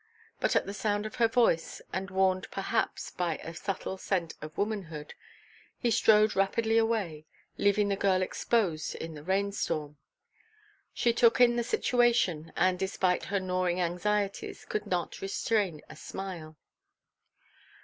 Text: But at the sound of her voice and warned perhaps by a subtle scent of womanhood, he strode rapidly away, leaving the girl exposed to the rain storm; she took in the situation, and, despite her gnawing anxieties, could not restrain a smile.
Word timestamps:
But 0.39 0.55
at 0.55 0.65
the 0.65 0.73
sound 0.73 1.05
of 1.05 1.17
her 1.17 1.27
voice 1.27 1.79
and 1.93 2.09
warned 2.09 2.49
perhaps 2.49 3.11
by 3.11 3.35
a 3.43 3.53
subtle 3.53 3.99
scent 3.99 4.33
of 4.41 4.57
womanhood, 4.57 5.13
he 5.77 5.91
strode 5.91 6.35
rapidly 6.35 6.79
away, 6.79 7.27
leaving 7.59 7.89
the 7.89 7.95
girl 7.95 8.23
exposed 8.23 8.93
to 8.93 9.07
the 9.09 9.21
rain 9.21 9.51
storm; 9.51 9.97
she 10.91 11.13
took 11.13 11.39
in 11.39 11.55
the 11.55 11.63
situation, 11.63 12.51
and, 12.55 12.79
despite 12.79 13.25
her 13.25 13.39
gnawing 13.39 13.79
anxieties, 13.79 14.65
could 14.65 14.87
not 14.87 15.21
restrain 15.21 15.83
a 15.87 15.95
smile. 15.95 16.57